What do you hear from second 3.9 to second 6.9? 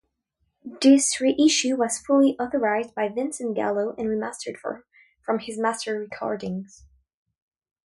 and remastered from his master recordings.